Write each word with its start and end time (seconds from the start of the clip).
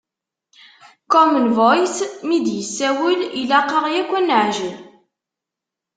Common 1.11 1.45
Voice 1.59 2.01
mi 2.27 2.37
d-yessawel, 2.45 3.19
ilaq-aɣ 3.41 3.85
yakk 3.93 4.11
ad 4.19 4.25
neɛǧel. 4.27 4.73